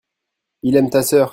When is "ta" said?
0.89-1.03